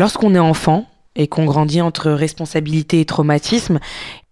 [0.00, 3.80] Lorsqu'on est enfant et qu'on grandit entre responsabilité et traumatisme,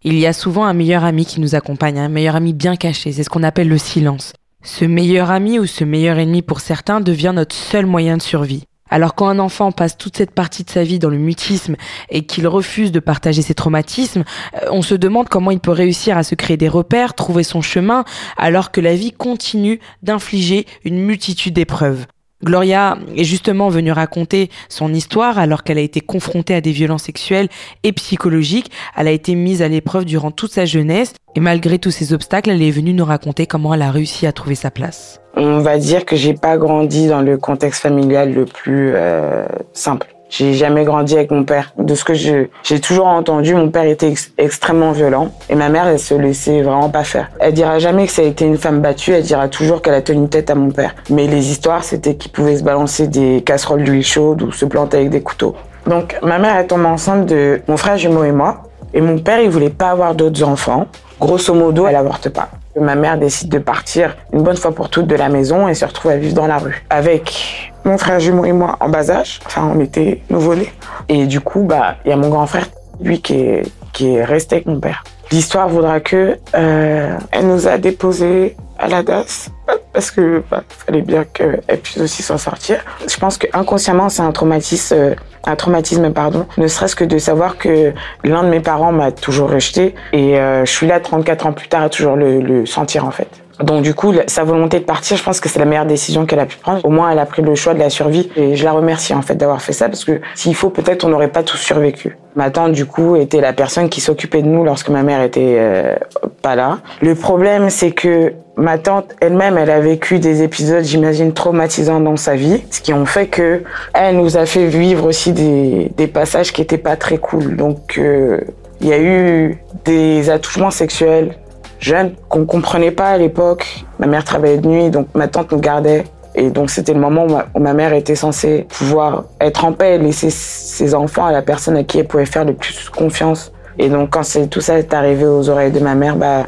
[0.03, 3.13] il y a souvent un meilleur ami qui nous accompagne, un meilleur ami bien caché,
[3.13, 4.33] c'est ce qu'on appelle le silence.
[4.63, 8.65] Ce meilleur ami ou ce meilleur ennemi pour certains devient notre seul moyen de survie.
[8.89, 11.77] Alors quand un enfant passe toute cette partie de sa vie dans le mutisme
[12.09, 14.25] et qu'il refuse de partager ses traumatismes,
[14.55, 17.61] euh, on se demande comment il peut réussir à se créer des repères, trouver son
[17.61, 18.07] chemin,
[18.39, 22.07] alors que la vie continue d'infliger une multitude d'épreuves.
[22.45, 27.05] Gloria est justement venue raconter son histoire alors qu'elle a été confrontée à des violences
[27.05, 27.49] sexuelles
[27.83, 28.71] et psychologiques.
[28.97, 32.51] Elle a été mise à l'épreuve durant toute sa jeunesse et malgré tous ces obstacles,
[32.51, 35.21] elle est venue nous raconter comment elle a réussi à trouver sa place.
[35.35, 40.09] On va dire que j'ai pas grandi dans le contexte familial le plus euh, simple.
[40.31, 41.73] J'ai jamais grandi avec mon père.
[41.79, 45.99] De ce que j'ai toujours entendu, mon père était extrêmement violent et ma mère, elle
[45.99, 47.31] se laissait vraiment pas faire.
[47.41, 50.03] Elle dira jamais que ça a été une femme battue, elle dira toujours qu'elle a
[50.03, 50.95] tenu tête à mon père.
[51.09, 54.99] Mais les histoires, c'était qu'il pouvait se balancer des casseroles d'huile chaude ou se planter
[54.99, 55.57] avec des couteaux.
[55.87, 58.65] Donc ma mère, est tombée enceinte de mon frère jumeau et moi.
[58.93, 60.87] Et mon père, il voulait pas avoir d'autres enfants.
[61.21, 62.49] Grosso modo, elle avorte pas.
[62.79, 65.85] Ma mère décide de partir une bonne fois pour toutes de la maison et se
[65.85, 66.85] retrouve à vivre dans la rue.
[66.91, 69.41] Avec mon frère jumeau et moi en bas âge.
[69.47, 70.73] Enfin, on était nouveau-nés.
[71.09, 72.67] Et du coup, bah, il y a mon grand frère,
[73.01, 75.05] lui, qui est, qui est resté avec mon père.
[75.31, 79.51] L'histoire voudra que euh, elle nous a déposés à la DAS
[79.93, 82.79] parce que bah, fallait bien qu'elle puisse aussi s'en sortir.
[83.07, 87.19] Je pense que inconsciemment c'est un traumatisme, euh, un traumatisme pardon, ne serait-ce que de
[87.19, 87.93] savoir que
[88.25, 91.69] l'un de mes parents m'a toujours rejeté et euh, je suis là 34 ans plus
[91.69, 93.29] tard à toujours le, le sentir en fait.
[93.63, 96.41] Donc du coup, sa volonté de partir, je pense que c'est la meilleure décision qu'elle
[96.41, 96.85] a pu prendre.
[96.85, 99.23] Au moins, elle a pris le choix de la survie et je la remercie en
[99.23, 102.17] fait d'avoir fait ça parce que s'il faut, peut-être on n'aurait pas tous survécu.
[102.37, 105.57] Ma tante, du coup, était la personne qui s'occupait de nous lorsque ma mère était
[105.59, 105.97] euh,
[106.41, 106.79] pas là.
[107.01, 112.17] Le problème, c'est que ma tante elle-même, elle a vécu des épisodes, j'imagine, traumatisants dans
[112.17, 116.07] sa vie, ce qui ont fait que elle nous a fait vivre aussi des, des
[116.07, 117.57] passages qui étaient pas très cool.
[117.57, 118.41] Donc, euh,
[118.81, 121.37] il y a eu des attouchements sexuels
[121.79, 123.85] jeune qu'on comprenait pas à l'époque.
[123.99, 126.05] Ma mère travaillait de nuit, donc ma tante nous gardait.
[126.35, 130.31] Et donc c'était le moment où ma, mère était censée pouvoir être en paix, laisser
[130.31, 133.53] ses enfants à la personne à qui elle pouvait faire le plus confiance.
[133.79, 136.45] Et donc quand tout ça est arrivé aux oreilles de ma mère, bah,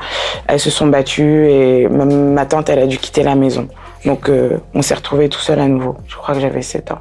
[0.47, 3.69] elles se sont battues et ma, tante elle a dû quitter la maison.
[4.05, 5.97] Donc euh, on s'est retrouvés tout seul à nouveau.
[6.06, 6.99] Je crois que j'avais 7 ans.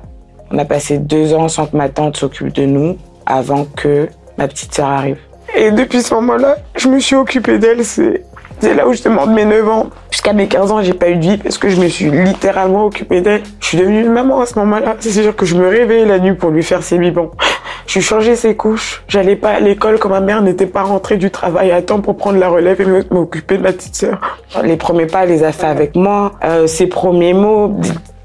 [0.51, 4.47] On a passé deux ans sans que ma tante s'occupe de nous avant que ma
[4.47, 5.19] petite sœur arrive.
[5.55, 7.83] Et depuis ce moment-là, je me suis occupée d'elle.
[7.83, 8.23] C'est
[8.75, 9.89] là où je demande mes 9 ans.
[10.11, 12.85] Jusqu'à mes 15 ans, j'ai pas eu de vie parce que je me suis littéralement
[12.85, 13.41] occupée d'elle.
[13.59, 14.97] Je suis devenue une maman à ce moment-là.
[14.99, 17.31] C'est sûr que je me réveillais la nuit pour lui faire ses biberons.
[17.87, 19.03] Je lui changeais ses couches.
[19.07, 22.17] J'allais pas à l'école quand ma mère n'était pas rentrée du travail à temps pour
[22.17, 24.39] prendre la relève et m'occuper de ma petite sœur.
[24.63, 26.33] Les premiers pas, elle les a fait avec moi.
[26.43, 27.79] Euh, ses premiers mots,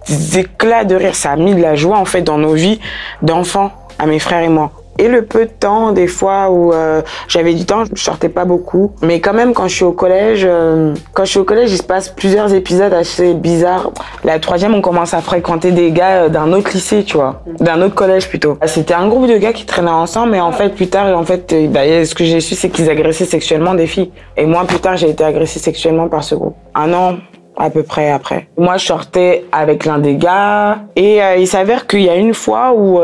[0.09, 2.81] des éclats de rire, ça a mis de la joie en fait dans nos vies
[3.23, 4.71] d'enfants, à mes frères et moi.
[4.99, 8.45] Et le peu de temps, des fois où euh, j'avais du temps, je sortais pas
[8.45, 8.93] beaucoup.
[9.03, 11.79] Mais quand même, quand je suis au collège, euh, quand je suis au collège, il
[11.79, 13.91] se passe plusieurs épisodes assez bizarres.
[14.23, 17.83] La troisième, on commence à fréquenter des gars euh, d'un autre lycée, tu vois, d'un
[17.83, 18.57] autre collège plutôt.
[18.67, 21.53] C'était un groupe de gars qui traînaient ensemble, mais en fait, plus tard, en fait,
[21.71, 24.13] bah, ce que j'ai su, c'est qu'ils agressaient sexuellement des filles.
[24.37, 26.57] Et moi, plus tard, j'ai été agressée sexuellement par ce groupe.
[26.75, 27.17] Un an
[27.57, 28.49] à peu près après.
[28.57, 32.75] Moi, je sortais avec l'un des gars et il s'avère qu'il y a une fois
[32.77, 32.99] où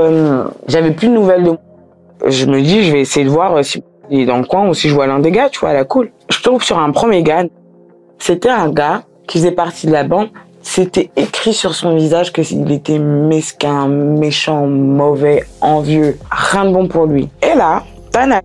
[0.66, 1.58] j'avais plus de nouvelles de moi
[2.26, 4.74] je me dis, je vais essayer de voir si il est dans le coin ou
[4.74, 6.10] si je vois l'un des gars, tu vois, la cool.
[6.28, 7.44] Je tombe sur un premier gars.
[8.18, 10.28] C'était un gars qui faisait partie de la bande.
[10.62, 16.18] C'était écrit sur son visage que qu'il était mesquin, méchant, mauvais, envieux.
[16.30, 17.28] Rien de bon pour lui.
[17.42, 18.42] Et là, Tana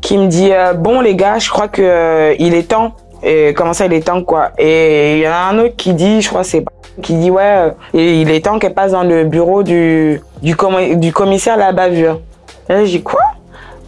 [0.00, 2.92] qui me dit, euh, bon les gars, je crois que euh, il est temps.
[3.22, 4.50] Et comment ça, il est temps quoi?
[4.58, 6.64] Et il y en a un autre qui dit, je crois c'est
[7.02, 10.54] qui dit ouais, euh, il est temps qu'elle passe dans le bureau du du,
[10.96, 12.20] du commissaire à la bavure.
[12.68, 13.20] Et là, dis quoi?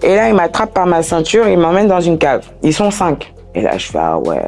[0.03, 2.47] Et là, il m'attrape par ma ceinture, il m'emmène dans une cave.
[2.63, 3.33] Ils sont cinq.
[3.55, 4.43] Et là, je fais ah ouais.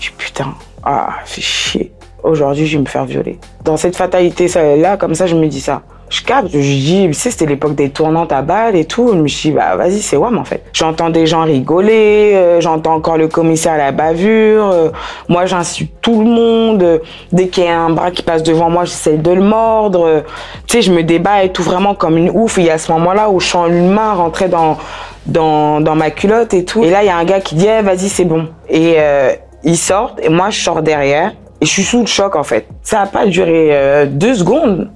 [0.00, 1.92] Je dis putain, ah, fais chier.
[2.22, 3.38] Aujourd'hui, je vais me faire violer.
[3.64, 7.14] Dans cette fatalité, là, comme ça, je me dis ça je capte, je dis, tu
[7.14, 9.08] sais, c'était l'époque des tournantes à balles et tout.
[9.12, 10.64] Je me suis dit, bah vas-y, c'est WAM en fait.
[10.72, 14.70] J'entends des gens rigoler, euh, j'entends encore le commissaire à la bavure.
[14.70, 14.88] Euh,
[15.28, 17.00] moi, j'insulte tout le monde.
[17.32, 20.22] dès qu'il y a un bras qui passe devant moi, j'essaie de le mordre.
[20.66, 22.58] tu sais, je me débat et tout vraiment comme une ouf.
[22.58, 24.78] Et il y a ce moment-là où je sens une main rentrer dans,
[25.26, 26.82] dans, dans ma culotte et tout.
[26.84, 28.48] Et là, il y a un gars qui dit, eh, vas-y, c'est bon.
[28.68, 29.32] Et euh,
[29.64, 31.32] il sort et moi, je sors derrière.
[31.60, 32.66] Et je suis sous le choc en fait.
[32.82, 34.88] Ça a pas duré deux secondes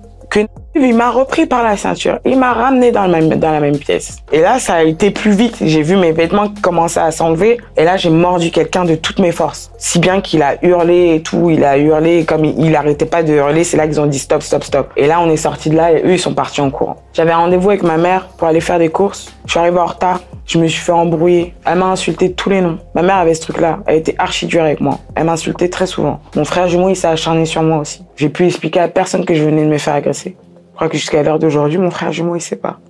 [0.75, 2.19] Il m'a repris par la ceinture.
[2.25, 4.17] Il m'a ramené dans, même, dans la même pièce.
[4.33, 5.57] Et là, ça a été plus vite.
[5.61, 7.59] J'ai vu mes vêtements commencer à s'enlever.
[7.77, 9.71] Et là, j'ai mordu quelqu'un de toutes mes forces.
[9.77, 11.51] Si bien qu'il a hurlé et tout.
[11.51, 12.25] Il a hurlé.
[12.25, 14.91] Comme il, il arrêtait pas de hurler, c'est là qu'ils ont dit stop, stop, stop.
[14.97, 16.97] Et là, on est sorti de là et eux, ils sont partis en courant.
[17.13, 19.31] J'avais rendez-vous avec ma mère pour aller faire des courses.
[19.45, 20.21] Je suis arrivé en retard.
[20.47, 21.55] Je me suis fait embrouiller.
[21.67, 22.79] Elle m'a insulté tous les noms.
[22.95, 23.81] Ma mère avait ce truc-là.
[23.87, 24.99] Elle était archi dure avec moi.
[25.15, 26.21] Elle m'insultait très souvent.
[26.35, 28.03] Mon frère jumeau, il s'est acharné sur moi aussi.
[28.17, 30.35] J'ai pu expliquer à personne que je venais de me faire agresser.
[30.83, 32.81] Crois que jusqu'à l'heure d'aujourd'hui, mon frère jumeau, il sait pas.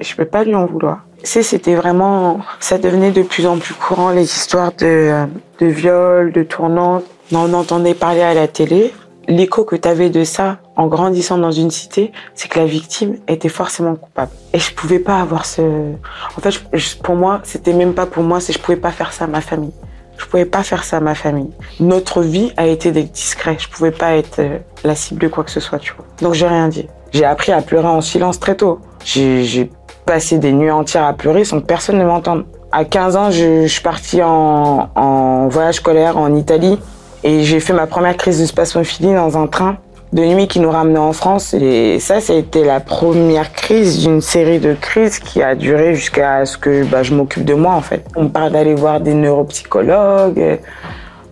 [0.00, 1.04] Je peux pas lui en vouloir.
[1.22, 5.26] C'est, c'était vraiment, ça devenait de plus en plus courant les histoires de,
[5.60, 7.04] de viol, de tournantes.
[7.30, 8.92] On entendait parler à la télé.
[9.28, 13.18] L'écho que tu avais de ça en grandissant dans une cité, c'est que la victime
[13.28, 14.32] était forcément coupable.
[14.52, 15.62] Et je pouvais pas avoir ce,
[16.36, 19.26] en fait, pour moi, c'était même pas pour moi, c'est je pouvais pas faire ça
[19.26, 19.74] à ma famille.
[20.18, 21.50] Je pouvais pas faire ça à ma famille.
[21.80, 23.56] Notre vie a été d'être discret.
[23.58, 26.04] Je pouvais pas être euh, la cible de quoi que ce soit, tu vois.
[26.20, 26.86] Donc j'ai rien dit.
[27.12, 28.80] J'ai appris à pleurer en silence très tôt.
[29.04, 29.70] J'ai
[30.04, 32.44] passé des nuits entières à pleurer sans que personne ne m'entende.
[32.72, 36.78] À 15 ans, je, suis partie en, en, voyage scolaire en Italie
[37.24, 39.78] et j'ai fait ma première crise de spasmophilie dans un train
[40.12, 41.54] de nuit qui nous ramenait en France.
[41.54, 46.56] Et ça, été la première crise d'une série de crises qui a duré jusqu'à ce
[46.56, 48.04] que bah, je m'occupe de moi, en fait.
[48.16, 50.58] On parle d'aller voir des neuropsychologues,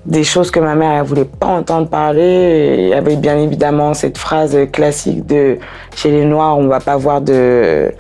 [0.05, 2.89] des choses que ma mère, elle voulait pas entendre parler.
[2.91, 5.59] Y avait bien évidemment cette phrase classique de
[5.95, 7.93] chez les Noirs, on va pas voir de,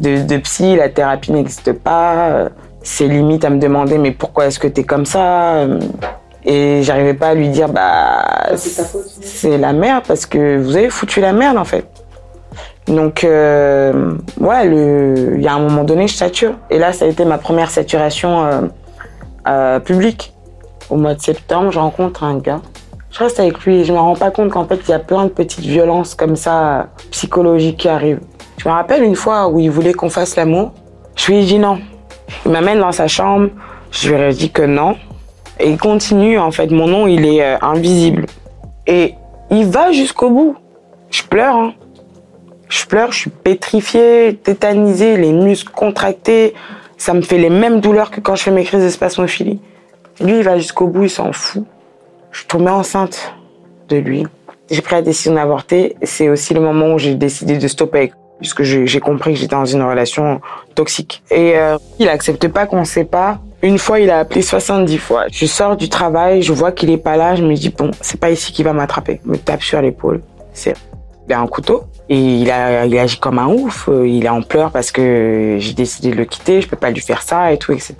[0.00, 2.48] de, de psy, la thérapie n'existe pas.
[2.82, 5.66] C'est limite à me demander, mais pourquoi est-ce que tu es comme ça?
[6.44, 11.20] Et j'arrivais pas à lui dire, bah, c'est la merde parce que vous avez foutu
[11.20, 11.86] la merde en fait.
[12.86, 16.54] Donc, euh, ouais, il y a un moment donné, je sature.
[16.70, 18.60] Et là, ça a été ma première saturation euh,
[19.46, 20.34] euh, publique.
[20.88, 22.60] Au mois de septembre, je rencontre un gars.
[23.12, 24.98] Je reste avec lui et je me rends pas compte qu'en fait, il y a
[24.98, 28.20] plein de petites violences comme ça, psychologiques qui arrivent.
[28.56, 30.72] Je me rappelle une fois où il voulait qu'on fasse l'amour.
[31.14, 31.78] Je lui ai dit non.
[32.44, 33.50] Il m'amène dans sa chambre.
[33.92, 34.96] Je lui ai dit que non.
[35.60, 38.26] Et il continue, en fait, mon nom, il est euh, invisible.
[38.86, 39.14] Et
[39.50, 40.56] il va jusqu'au bout.
[41.10, 41.74] Je pleure, hein.
[42.68, 46.54] Je pleure, je suis pétrifiée, tétanisée, les muscles contractés.
[46.96, 49.60] Ça me fait les mêmes douleurs que quand je fais mes crises de spasmophilie.
[50.20, 51.64] Lui, il va jusqu'au bout, il s'en fout.
[52.30, 53.34] Je suis enceinte
[53.88, 54.26] de lui.
[54.70, 55.96] J'ai pris la décision d'avorter.
[56.02, 59.66] C'est aussi le moment où j'ai décidé de stopper puisque j'ai compris que j'étais dans
[59.66, 60.40] une relation
[60.74, 61.22] toxique.
[61.30, 63.38] Et euh, il accepte pas qu'on sait pas.
[63.62, 65.24] Une fois, il a appelé 70 fois.
[65.30, 68.18] Je sors du travail, je vois qu'il est pas là, je me dis bon, c'est
[68.18, 69.20] pas ici qu'il va m'attraper.
[69.24, 70.22] Me tape sur l'épaule.
[70.52, 70.74] C'est
[71.28, 73.88] il a un couteau et il a il agit comme un ouf.
[73.88, 77.00] Il est en pleurs parce que j'ai décidé de le quitter, je peux pas lui
[77.00, 77.94] faire ça et tout, etc.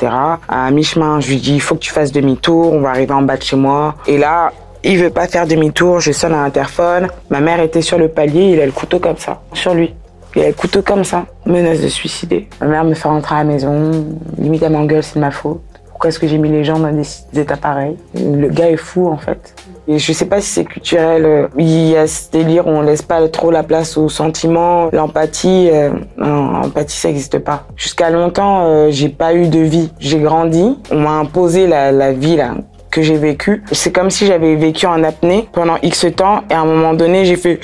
[0.48, 3.22] À mi-chemin, je lui dis il faut que tu fasses demi-tour, on va arriver en
[3.22, 3.94] bas de chez moi.
[4.08, 4.52] Et là,
[4.82, 7.08] il veut pas faire demi-tour, je sonne à l'interphone.
[7.28, 9.94] Ma mère était sur le palier, il a le couteau comme ça, sur lui.
[10.36, 12.48] Il a le couteau comme ça, menace de suicider.
[12.60, 14.06] Ma mère me fait rentrer à la maison,
[14.38, 15.60] limite elle m'engueule, c'est de ma faute.
[15.88, 17.06] Pourquoi est-ce que j'ai mis les gens dans des
[17.38, 17.96] états pareils?
[18.14, 19.54] Le gars est fou en fait.
[19.86, 21.48] Et je sais pas si c'est culturel.
[21.58, 25.68] Il y a ce délire où on laisse pas trop la place aux sentiments, l'empathie.
[25.70, 27.66] Euh, non, l'empathie ça n'existe pas.
[27.76, 29.92] Jusqu'à longtemps, euh, j'ai pas eu de vie.
[29.98, 32.54] J'ai grandi, on m'a imposé la, la vie là
[32.90, 33.62] que j'ai vécue.
[33.72, 37.24] C'est comme si j'avais vécu en apnée pendant X temps et à un moment donné,
[37.24, 37.60] j'ai fait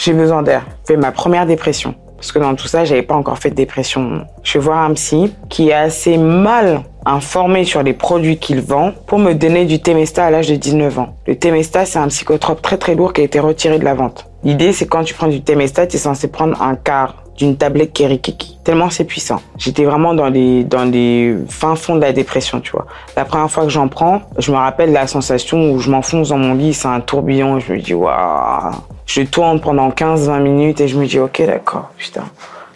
[0.00, 0.66] j'ai besoin d'air.
[0.86, 1.94] Fait ma première dépression.
[2.16, 4.26] Parce que dans tout ça, j'avais pas encore fait de dépression.
[4.42, 8.92] Je vais voir un psy qui est assez mal informé sur les produits qu'il vend
[9.06, 11.14] pour me donner du Temesta à l'âge de 19 ans.
[11.26, 14.26] Le Temesta, c'est un psychotrope très très lourd qui a été retiré de la vente.
[14.42, 17.94] L'idée, c'est quand tu prends du Temesta, tu es censé prendre un quart d'une tablette
[17.94, 18.58] Kerikiki.
[18.64, 19.40] Tellement c'est puissant.
[19.56, 22.86] J'étais vraiment dans les, dans les fins fonds de la dépression, tu vois.
[23.16, 26.36] La première fois que j'en prends, je me rappelle la sensation où je m'enfonce dans
[26.36, 28.74] mon lit, c'est un tourbillon, je me dis, waouh.
[29.06, 32.24] Je tourne pendant 15-20 minutes et je me dis, ok, d'accord, putain.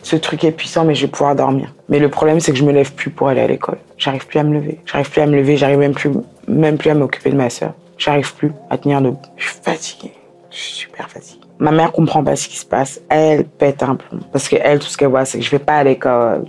[0.03, 1.73] Ce truc est puissant, mais je vais pouvoir dormir.
[1.91, 3.79] Mais le problème, c'est que je me lève plus pour aller à l'école.
[3.99, 4.81] J'arrive plus à me lever.
[4.87, 5.57] J'arrive plus à me lever.
[5.59, 6.11] J'arrive même plus,
[6.49, 7.73] même plus à m'occuper de ma sœur.
[7.99, 9.21] J'arrive plus à tenir debout.
[9.37, 10.12] Je suis fatiguée.
[10.50, 11.44] Je suis super fatiguée.
[11.59, 13.01] Ma mère comprend pas ce qui se passe.
[13.09, 14.21] Elle pète un plomb.
[14.33, 16.45] Parce que elle, tout ce qu'elle voit, c'est que je vais pas à l'école.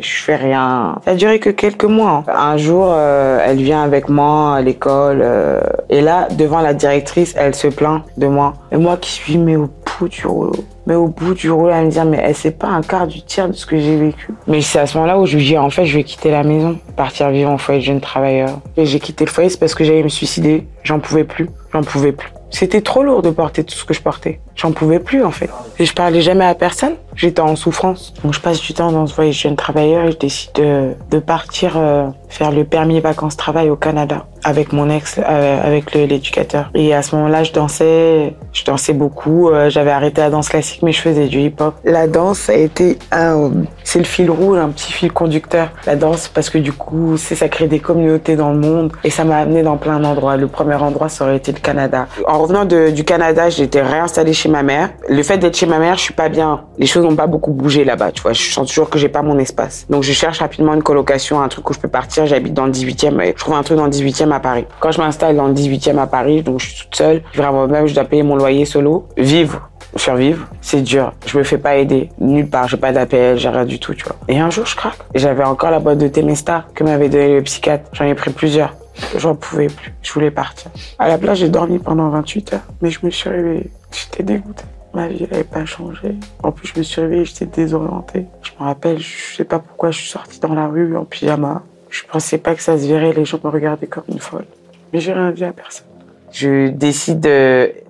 [0.00, 0.98] Je fais rien.
[1.04, 2.24] Ça a duré que quelques mois.
[2.28, 5.20] Un jour, euh, elle vient avec moi à l'école.
[5.22, 8.54] Euh, et là, devant la directrice, elle se plaint de moi.
[8.70, 10.64] Et moi qui suis, mais au bout du rouleau.
[10.86, 13.22] Mais au bout du rouleau, elle me dit, mais elle sait pas un quart du
[13.22, 14.32] tiers de ce que j'ai vécu.
[14.46, 16.42] Mais c'est à ce moment-là où je lui dis, en fait, je vais quitter la
[16.42, 16.78] maison.
[16.96, 18.60] Partir vivre en foyer de jeune travailleur.
[18.76, 20.66] Et j'ai quitté le foyer, c'est parce que j'allais me suicider.
[20.82, 21.48] J'en pouvais plus.
[21.72, 22.28] J'en pouvais plus.
[22.52, 24.40] C'était trop lourd de porter tout ce que je portais.
[24.54, 25.50] J'en pouvais plus en fait.
[25.78, 26.94] Et je parlais jamais à personne.
[27.16, 28.12] J'étais en souffrance.
[28.22, 31.18] Donc je passe du temps dans ce voyage jeune travailleur et je décide de, de
[31.18, 34.26] partir euh, faire le permis vacances-travail au Canada.
[34.44, 36.70] Avec mon ex, euh, avec l'éducateur.
[36.74, 39.48] Et à ce moment-là, je dansais, je dansais beaucoup.
[39.48, 41.74] Euh, j'avais arrêté la danse classique, mais je faisais du hip-hop.
[41.84, 43.50] La danse a été un,
[43.84, 45.70] c'est le fil rouge, un petit fil conducteur.
[45.86, 49.10] La danse, parce que du coup, c'est ça crée des communautés dans le monde, et
[49.10, 50.36] ça m'a amené dans plein d'endroits.
[50.36, 52.06] Le premier endroit, ça aurait été le Canada.
[52.26, 54.90] En revenant du Canada, j'étais réinstallée chez ma mère.
[55.08, 56.62] Le fait d'être chez ma mère, je suis pas bien.
[56.78, 58.32] Les choses n'ont pas beaucoup bougé là-bas, tu vois.
[58.32, 59.86] Je sens toujours que j'ai pas mon espace.
[59.90, 62.26] Donc je cherche rapidement une colocation, un truc où je peux partir.
[62.26, 64.66] J'habite dans le 18e, et je trouve un truc dans le 18e à Paris.
[64.80, 67.86] Quand je m'installe dans le 18e à Paris, donc je suis toute seule, vraiment même,
[67.86, 69.06] je dois payer mon loyer solo.
[69.16, 71.12] Vivre, survivre, c'est dur.
[71.26, 74.04] Je me fais pas aider nulle part, j'ai pas d'appel, j'ai rien du tout, tu
[74.04, 74.16] vois.
[74.28, 74.98] Et un jour, je craque.
[75.14, 77.88] J'avais encore la boîte de Temesta que m'avait donné le psychiatre.
[77.92, 78.74] J'en ai pris plusieurs.
[79.16, 79.92] J'en pouvais plus.
[80.02, 80.70] Je voulais partir.
[80.98, 83.70] À la place, j'ai dormi pendant 28 heures, mais je me suis réveillée.
[83.90, 84.64] J'étais dégoûtée.
[84.94, 86.14] Ma vie n'avait pas changé.
[86.42, 88.26] En plus, je me suis réveillée, j'étais désorientée.
[88.42, 91.62] Je me rappelle, je sais pas pourquoi je suis sortie dans la rue en pyjama.
[91.92, 94.46] Je pensais pas que ça se verrait, les gens me regardaient comme une folle.
[94.92, 95.86] Mais j'ai rien dit à personne
[96.32, 97.20] je décide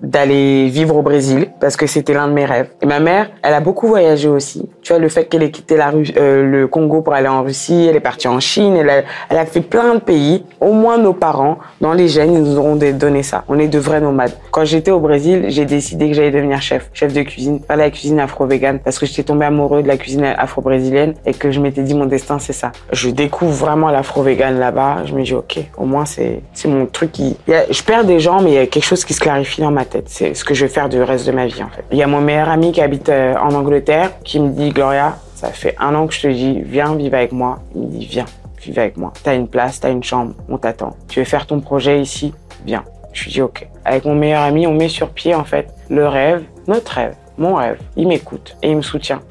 [0.01, 2.67] d'aller vivre au Brésil parce que c'était l'un de mes rêves.
[2.81, 4.69] Et ma mère, elle a beaucoup voyagé aussi.
[4.81, 5.77] Tu vois, le fait qu'elle ait quitté
[6.17, 8.89] euh, le Congo pour aller en Russie, elle est partie en Chine, elle
[9.37, 10.43] a, fait plein de pays.
[10.59, 13.43] Au moins nos parents, dans les gènes, ils nous auront donné ça.
[13.47, 14.33] On est de vrais nomades.
[14.51, 17.89] Quand j'étais au Brésil, j'ai décidé que j'allais devenir chef, chef de cuisine, faire la
[17.89, 21.81] cuisine afro-végane parce que j'étais tombée amoureux de la cuisine afro-brésilienne et que je m'étais
[21.81, 22.71] dit mon destin c'est ça.
[22.91, 25.03] Je découvre vraiment l'afro-végane là-bas.
[25.05, 27.37] Je me dis ok, au moins c'est mon truc qui.
[27.47, 29.85] Je perds des gens mais il y a quelque chose qui se clarifie dans ma
[29.85, 30.05] tête.
[30.07, 31.83] C'est ce que je vais faire du reste de ma vie, en fait.
[31.91, 35.17] Il y a mon meilleur ami qui habite euh, en Angleterre qui me dit, Gloria,
[35.35, 37.59] ça fait un an que je te dis, viens vivre avec moi.
[37.75, 38.25] Il me dit, viens,
[38.61, 39.13] vive avec moi.
[39.23, 40.95] T'as une place, t'as une chambre, on t'attend.
[41.07, 42.33] Tu veux faire ton projet ici?
[42.65, 42.83] Viens.
[43.11, 43.67] Je lui dis, ok.
[43.85, 47.55] Avec mon meilleur ami, on met sur pied, en fait, le rêve, notre rêve, mon
[47.55, 47.79] rêve.
[47.97, 49.21] Il m'écoute et il me soutient.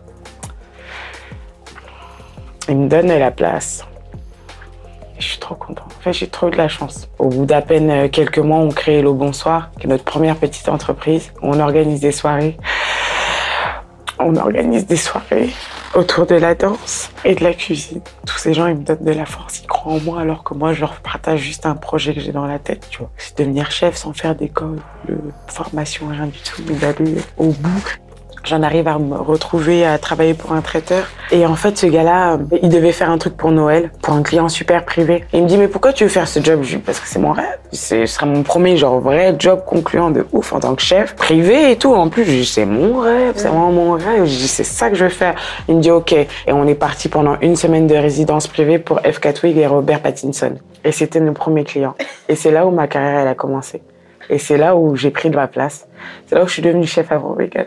[2.68, 3.84] Il me donne la place.
[5.22, 5.84] Je suis trop content.
[6.04, 7.08] En j'ai trop eu de la chance.
[7.20, 10.34] Au bout d'à peine euh, quelques mois, on crée Le Bonsoir, qui est notre première
[10.34, 11.32] petite entreprise.
[11.42, 12.56] On organise des soirées.
[14.18, 15.50] On organise des soirées
[15.94, 18.00] autour de la danse et de la cuisine.
[18.26, 20.54] Tous ces gens, ils me donnent de la force, ils croient en moi, alors que
[20.54, 23.10] moi, je leur partage juste un projet que j'ai dans la tête, tu vois.
[23.16, 27.98] C'est devenir chef sans faire d'école, de formation, rien du tout, mais d'aller au bout
[28.44, 31.04] J'en arrive à me retrouver à travailler pour un traiteur.
[31.30, 34.48] Et en fait, ce gars-là, il devait faire un truc pour Noël, pour un client
[34.48, 35.24] super privé.
[35.32, 36.60] Il me dit, mais pourquoi tu veux faire ce job?
[36.62, 37.58] Je dis, parce que c'est mon rêve.
[37.70, 41.70] Ce sera mon premier, genre, vrai job concluant de ouf en tant que chef, privé
[41.70, 41.94] et tout.
[41.94, 44.24] En plus, je dis, c'est mon rêve, c'est vraiment mon rêve.
[44.24, 45.36] Je dis, c'est ça que je veux faire.
[45.68, 46.12] Il me dit, OK.
[46.12, 49.20] Et on est parti pendant une semaine de résidence privée pour F.
[49.20, 50.56] Catwig et Robert Pattinson.
[50.84, 51.94] Et c'était nos premiers clients.
[52.28, 53.82] Et c'est là où ma carrière, elle a commencé.
[54.28, 55.86] Et c'est là où j'ai pris de ma place.
[56.26, 57.66] C'est là où je suis devenue chef afro-vegan.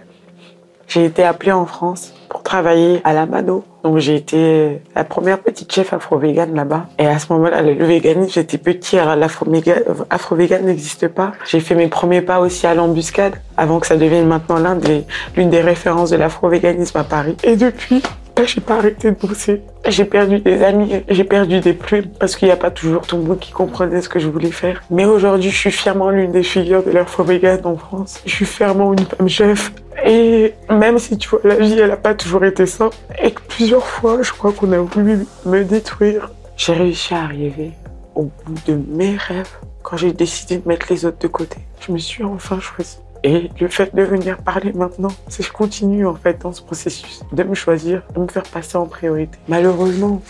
[0.87, 3.63] J'ai été appelée en France pour travailler à la Mano.
[3.83, 6.87] Donc j'ai été la première petite chef afro-végane là-bas.
[6.97, 11.33] Et à ce moment-là, le véganisme, j'étais petit, alors l'afro-végane n'existe pas.
[11.45, 15.45] J'ai fait mes premiers pas aussi à l'embuscade, avant que ça devienne maintenant l'une des,
[15.45, 17.37] des références de l'afro-véganisme à Paris.
[17.43, 18.01] Et depuis,
[18.43, 19.61] j'ai pas arrêté de bosser.
[19.87, 23.17] J'ai perdu des amis, j'ai perdu des plumes parce qu'il n'y a pas toujours tout
[23.17, 24.83] le monde qui comprenait ce que je voulais faire.
[24.89, 28.21] Mais aujourd'hui, je suis fièrement l'une des figures de l'afro-végane en France.
[28.25, 29.71] Je suis fièrement une femme chef.
[30.05, 33.41] Et même si tu vois, la vie, elle n'a pas toujours été simple, et que
[33.47, 37.71] plusieurs fois, je crois qu'on a voulu me détruire, j'ai réussi à arriver
[38.13, 39.49] au bout de mes rêves
[39.83, 41.57] quand j'ai décidé de mettre les autres de côté.
[41.79, 42.97] Je me suis enfin choisie.
[43.27, 46.61] Et le fait de venir parler maintenant, c'est que je continue en fait dans ce
[46.61, 49.35] processus de me choisir, de me faire passer en priorité.
[49.47, 50.21] Malheureusement,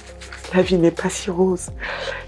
[0.54, 1.72] la vie n'est pas si rose.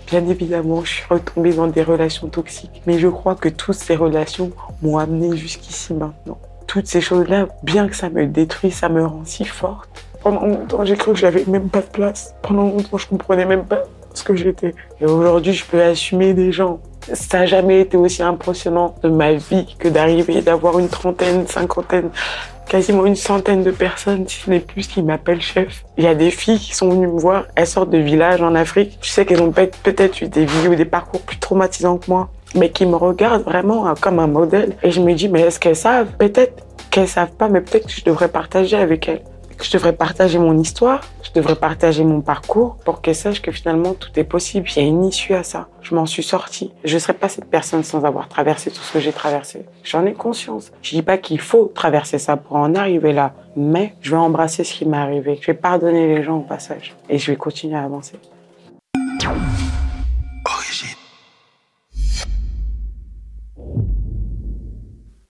[0.07, 3.95] Bien évidemment, je suis retombée dans des relations toxiques, mais je crois que toutes ces
[3.95, 6.37] relations m'ont amené jusqu'ici maintenant.
[6.67, 10.03] Toutes ces choses-là, bien que ça me détruise, ça me rend si forte.
[10.21, 12.35] Pendant longtemps, j'ai cru que j'avais même pas de place.
[12.41, 13.83] Pendant longtemps, je comprenais même pas
[14.13, 14.75] ce que j'étais.
[14.99, 16.81] Et aujourd'hui, je peux assumer des gens
[17.13, 22.09] ça n'a jamais été aussi impressionnant de ma vie que d'arriver, d'avoir une trentaine, cinquantaine,
[22.67, 25.85] quasiment une centaine de personnes, si ce n'est plus, qui m'appellent chef.
[25.97, 28.55] Il y a des filles qui sont venues me voir, elles sortent de villages en
[28.55, 28.97] Afrique.
[29.01, 32.29] Tu sais qu'elles ont peut-être eu des vies ou des parcours plus traumatisants que moi,
[32.55, 34.73] mais qui me regardent vraiment comme un modèle.
[34.83, 36.09] Et je me dis, mais est-ce qu'elles savent?
[36.17, 39.21] Peut-être qu'elles savent pas, mais peut-être que je devrais partager avec elles
[39.63, 43.93] je devrais partager mon histoire, je devrais partager mon parcours pour qu'elle sache que finalement
[43.93, 44.67] tout est possible.
[44.75, 45.67] Il y a une issue à ça.
[45.81, 46.71] Je m'en suis sortie.
[46.83, 49.65] Je ne serais pas cette personne sans avoir traversé tout ce que j'ai traversé.
[49.83, 50.71] J'en ai conscience.
[50.81, 54.63] Je dis pas qu'il faut traverser ça pour en arriver là, mais je vais embrasser
[54.63, 55.37] ce qui m'est arrivé.
[55.41, 58.19] Je vais pardonner les gens au passage et je vais continuer à avancer.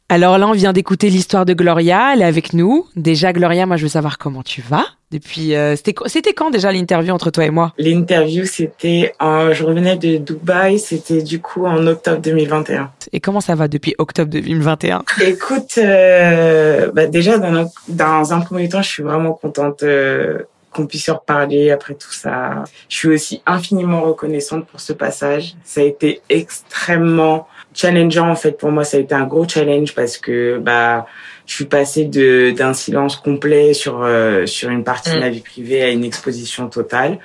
[0.10, 2.14] Alors là, on vient d'écouter l'histoire de Gloria.
[2.14, 2.88] Elle est avec nous.
[2.96, 4.86] Déjà, Gloria, moi, je veux savoir comment tu vas.
[5.12, 7.74] Depuis, euh, c'était quand déjà l'interview entre toi et moi?
[7.78, 12.92] L'interview, c'était, je revenais de Dubaï, c'était du coup en octobre 2021.
[13.12, 18.68] Et comment ça va depuis octobre 2021 Écoute, euh, bah déjà dans, dans, un premier
[18.68, 19.84] temps, je suis vraiment contente.
[19.84, 20.40] Euh,
[20.78, 22.64] qu'on puisse en reparler après tout ça.
[22.88, 25.56] Je suis aussi infiniment reconnaissante pour ce passage.
[25.64, 27.48] Ça a été extrêmement
[27.78, 28.84] challengeant en fait pour moi.
[28.84, 31.06] Ça a été un gros challenge parce que bah
[31.46, 35.34] je suis passée de d'un silence complet sur euh, sur une partie de ma mm.
[35.34, 37.20] vie privée à une exposition totale.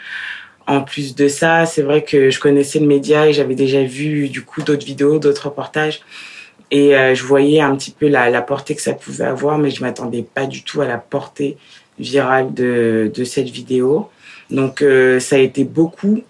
[0.67, 4.29] En plus de ça, c'est vrai que je connaissais le média et j'avais déjà vu
[4.29, 6.03] du coup d'autres vidéos, d'autres reportages.
[6.71, 9.71] Et euh, je voyais un petit peu la, la portée que ça pouvait avoir, mais
[9.71, 11.59] je m'attendais pas du tout à la portée
[11.99, 14.09] virale de, de cette vidéo.
[14.51, 16.23] Donc euh, ça a été beaucoup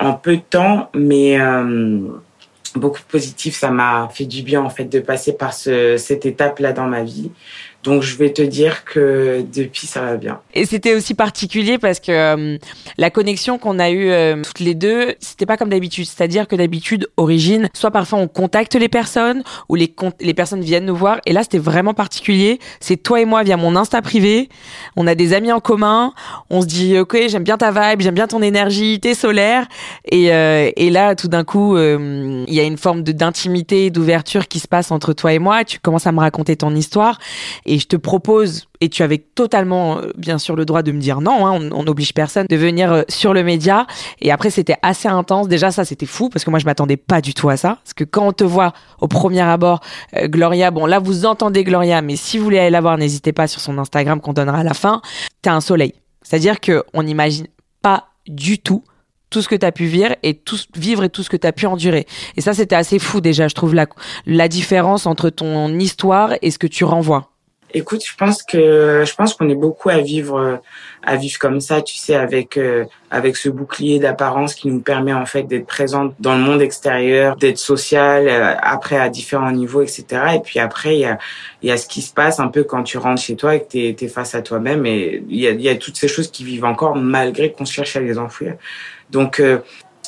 [0.00, 1.98] en peu de temps, mais euh,
[2.74, 3.56] beaucoup positif.
[3.56, 6.86] Ça m'a fait du bien en fait de passer par ce, cette étape là dans
[6.86, 7.30] ma vie.
[7.84, 10.40] Donc je vais te dire que depuis ça va bien.
[10.54, 12.58] Et c'était aussi particulier parce que euh,
[12.96, 16.06] la connexion qu'on a eue euh, toutes les deux, c'était pas comme d'habitude.
[16.06, 20.86] C'est-à-dire que d'habitude, origine, soit parfois on contacte les personnes ou les les personnes viennent
[20.86, 21.20] nous voir.
[21.26, 22.58] Et là c'était vraiment particulier.
[22.80, 24.48] C'est toi et moi via mon Insta privé.
[24.96, 26.14] On a des amis en commun.
[26.48, 29.66] On se dit ok j'aime bien ta vibe, j'aime bien ton énergie, t'es solaire.
[30.10, 34.58] Et, euh, et là tout d'un coup il y a une forme d'intimité, d'ouverture qui
[34.58, 35.64] se passe entre toi et moi.
[35.64, 37.18] Tu commences à me raconter ton histoire.
[37.74, 41.00] Et je te propose, et tu avais totalement euh, bien sûr le droit de me
[41.00, 43.88] dire non, hein, on n'oblige personne de venir euh, sur le média.
[44.20, 45.48] Et après, c'était assez intense.
[45.48, 47.78] Déjà, ça, c'était fou parce que moi, je m'attendais pas du tout à ça.
[47.82, 49.80] Parce que quand on te voit au premier abord,
[50.14, 53.32] euh, Gloria, bon, là, vous entendez Gloria, mais si vous voulez aller la voir, n'hésitez
[53.32, 55.02] pas sur son Instagram qu'on donnera à la fin.
[55.42, 55.94] T'as un soleil.
[56.22, 57.48] C'est-à-dire qu'on n'imagine
[57.82, 58.84] pas du tout
[59.30, 61.46] tout ce que tu as pu vivre et tout, vivre et tout ce que tu
[61.46, 62.06] as pu endurer.
[62.36, 63.86] Et ça, c'était assez fou déjà, je trouve, la,
[64.26, 67.33] la différence entre ton histoire et ce que tu renvoies.
[67.74, 70.60] Écoute, je pense que je pense qu'on est beaucoup à vivre
[71.06, 75.12] à vivre comme ça, tu sais, avec euh, avec ce bouclier d'apparence qui nous permet
[75.12, 79.82] en fait d'être présente dans le monde extérieur, d'être social, euh, après à différents niveaux,
[79.82, 80.04] etc.
[80.36, 81.18] Et puis après il y a
[81.62, 83.60] il y a ce qui se passe un peu quand tu rentres chez toi et
[83.60, 86.08] que t'es es face à toi-même et il y a il y a toutes ces
[86.08, 88.54] choses qui vivent encore malgré qu'on cherche à les enfouir.
[89.10, 89.58] Donc euh,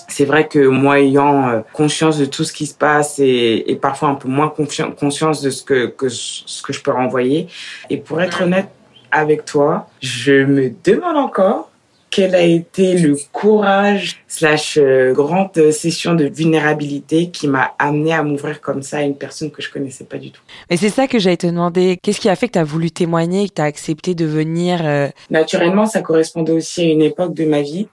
[0.08, 3.76] c'est vrai que moi ayant euh, conscience de tout ce qui se passe et, et
[3.76, 7.48] parfois un peu moins conscience de ce que, que ce que je peux renvoyer
[7.90, 8.68] et pour être honnête
[9.10, 11.70] avec toi je me demande encore
[12.16, 18.22] quel a été le courage slash euh, grande session de vulnérabilité qui m'a amené à
[18.22, 20.40] m'ouvrir comme ça à une personne que je connaissais pas du tout.
[20.70, 21.98] Mais c'est ça que j'allais te demander.
[22.02, 24.80] Qu'est-ce qui a fait que tu as voulu témoigner, que tu as accepté de venir
[24.82, 27.86] euh Naturellement, ça correspondait aussi à une époque de ma vie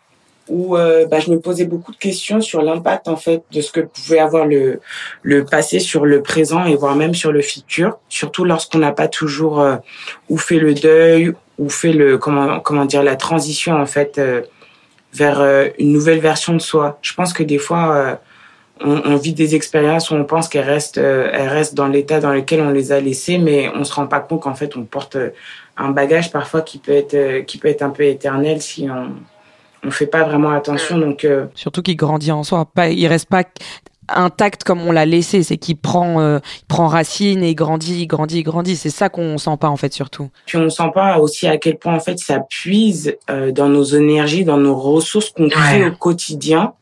[0.49, 3.71] où euh, bah, je me posais beaucoup de questions sur l'impact en fait de ce
[3.71, 4.81] que pouvait avoir le
[5.21, 7.97] le passé sur le présent et voire même sur le futur.
[8.09, 9.77] Surtout lorsqu'on n'a pas toujours euh,
[10.29, 14.41] ou fait le deuil ou fait le comment comment dire la transition en fait euh,
[15.13, 16.99] vers euh, une nouvelle version de soi.
[17.01, 18.19] Je pense que des fois
[18.81, 22.33] on, on, vit des expériences où on pense qu'elles restent elles restent dans l'état dans
[22.33, 25.15] lequel on les a laissées mais on se rend pas compte qu'en fait on porte
[25.77, 29.13] un bagage parfois qui peut être qui peut être un peu éternel si on
[29.83, 30.97] on fait pas vraiment attention.
[30.97, 33.43] Donc euh, surtout qu'il grandit en soi, pas, il reste pas
[34.09, 38.75] intact comme on l'a laissé, c'est qu'il prend, euh, prend racine et grandit, grandit, grandit.
[38.75, 40.29] C'est ça qu'on sent pas en fait surtout.
[40.45, 43.83] Puis on sent pas aussi à quel point en fait ça puise euh, dans nos
[43.83, 46.73] énergies, dans nos ressources qu'on crée au quotidien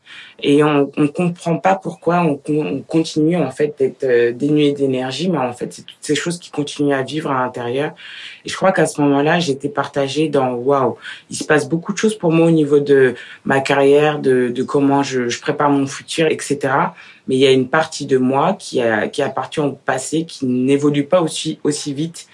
[0.42, 5.28] et on on comprend pas pourquoi on, on continue en fait d'être euh, dénué d'énergie
[5.28, 7.92] mais en fait c'est toutes ces choses qui continuent à vivre à l'intérieur.
[8.44, 10.96] Et je crois qu'à ce moment-là j'étais partagée dans waouh
[11.30, 14.62] il se passe beaucoup de choses pour moi au niveau de ma carrière de, de
[14.62, 16.74] comment je, je prépare mon futur etc
[17.28, 20.46] mais il y a une partie de moi qui a, qui appartient au passé qui
[20.46, 22.26] n'évolue pas aussi aussi vite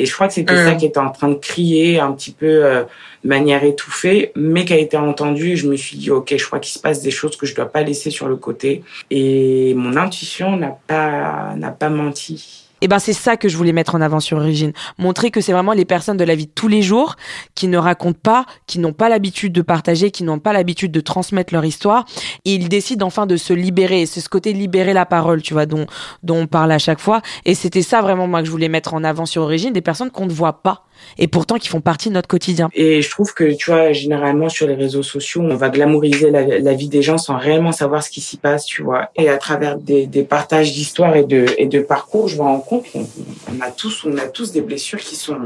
[0.00, 0.76] et je crois que c'était ça mmh.
[0.78, 2.84] qui était en train de crier un petit peu euh,
[3.22, 5.58] de manière étouffée, mais qui a été entendu.
[5.58, 7.66] Je me suis dit, OK, je crois qu'il se passe des choses que je dois
[7.66, 8.82] pas laisser sur le côté.
[9.10, 12.69] Et mon intuition n'a pas, n'a pas menti.
[12.82, 15.42] Et eh ben c'est ça que je voulais mettre en avant sur Origine, montrer que
[15.42, 17.16] c'est vraiment les personnes de la vie de tous les jours
[17.54, 21.00] qui ne racontent pas, qui n'ont pas l'habitude de partager, qui n'ont pas l'habitude de
[21.00, 22.06] transmettre leur histoire,
[22.46, 24.06] et ils décident enfin de se libérer.
[24.06, 25.86] C'est ce côté libérer la parole, tu vois, dont
[26.22, 27.20] dont on parle à chaque fois.
[27.44, 30.10] Et c'était ça vraiment moi que je voulais mettre en avant sur Origine, des personnes
[30.10, 30.84] qu'on ne voit pas
[31.18, 32.68] et pourtant qui font partie de notre quotidien.
[32.74, 36.74] Et je trouve que, tu vois, généralement sur les réseaux sociaux, on va glamouriser la,
[36.74, 39.10] vie des gens sans réellement savoir ce qui s'y passe, tu vois.
[39.16, 43.06] Et à travers des, partages d'histoires et de, parcours, je me rends compte qu'on
[43.48, 45.38] on a tous, a tous des blessures qui sont,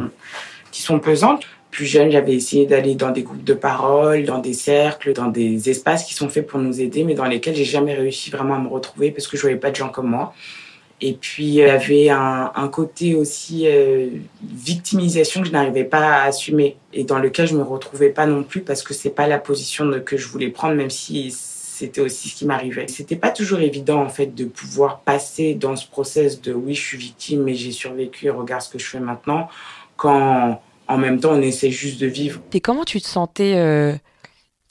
[0.71, 1.45] qui sont pesantes.
[1.71, 5.71] Plus jeune, j'avais essayé d'aller dans des groupes de parole, dans des cercles, dans des
[5.71, 8.61] espaces qui sont faits pour nous aider, mais dans lesquels j'ai jamais réussi vraiment à
[8.61, 10.35] me retrouver parce que je voyais pas de gens comme moi.
[11.01, 14.09] Et puis, il y avait un, un côté aussi euh,
[14.43, 18.43] victimisation que je n'arrivais pas à assumer et dans lequel je me retrouvais pas non
[18.43, 21.31] plus parce que c'est pas la position que je voulais prendre, même si
[21.75, 22.87] c'était aussi ce qui m'arrivait.
[22.89, 26.81] C'était pas toujours évident en fait de pouvoir passer dans ce process de oui, je
[26.81, 29.49] suis victime, mais j'ai survécu, regarde ce que je fais maintenant,
[29.97, 32.41] quand en même temps on essaie juste de vivre.
[32.53, 33.95] Et comment tu te sentais euh,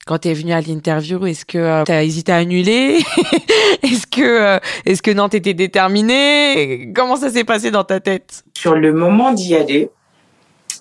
[0.06, 3.00] quand tu es venu à l'interview Est-ce que euh, tu as hésité à annuler
[3.84, 8.44] Est-ce que euh, est-ce que non, t'étais déterminé Comment ça s'est passé dans ta tête?
[8.58, 9.90] Sur le moment d'y aller,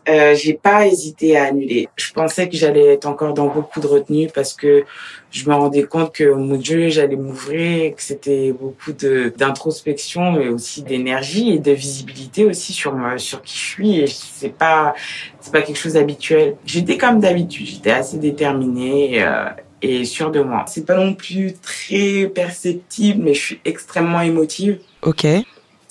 [0.09, 1.89] euh, j'ai pas hésité à annuler.
[1.97, 4.85] Je pensais que j'allais être encore dans beaucoup de retenue parce que
[5.31, 10.49] je me rendais compte que mon Dieu, j'allais m'ouvrir, que c'était beaucoup de d'introspection, mais
[10.49, 14.01] aussi d'énergie et de visibilité aussi sur moi, sur qui je suis.
[14.01, 14.95] Et c'est pas
[15.41, 16.57] c'est pas quelque chose d'habituel.
[16.67, 19.23] J'étais comme d'habitude, j'étais assez déterminée.
[19.23, 19.47] Euh,
[19.85, 20.65] et sûre de moi.
[20.69, 24.79] C'est pas non plus très perceptible, mais je suis extrêmement émotive.
[25.03, 25.27] Ok.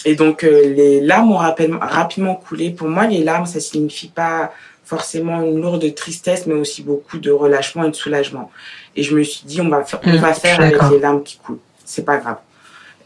[0.06, 2.72] Et donc, euh, les larmes ont rapidement coulé.
[2.72, 4.52] Pour moi, les larmes, ça signifie pas
[4.84, 8.52] forcément une lourde tristesse, mais aussi beaucoup de relâchement et de soulagement.
[8.96, 11.24] Et je me suis dit, on va, faire, on mmh, va faire avec les larmes
[11.24, 11.60] qui coulent.
[11.86, 12.38] C'est pas grave.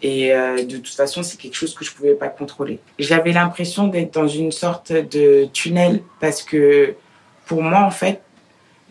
[0.02, 2.80] Et euh, de toute façon, c'est quelque chose que je pouvais pas contrôler.
[3.00, 6.96] J'avais l'impression d'être dans une sorte de tunnel parce que
[7.46, 8.22] pour moi, en fait,